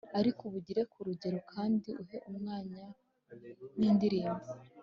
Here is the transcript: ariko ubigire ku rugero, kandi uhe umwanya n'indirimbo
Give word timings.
ariko 0.19 0.41
ubigire 0.49 0.81
ku 0.91 0.97
rugero, 1.07 1.37
kandi 1.53 1.89
uhe 2.01 2.17
umwanya 2.29 2.83
n'indirimbo 3.79 4.47